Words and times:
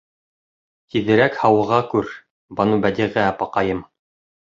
Тиҙерәк 0.95 1.37
һауыға 1.43 1.81
күр, 1.93 2.11
Банубәдиғә 2.63 3.31
апаҡайым. 3.37 3.89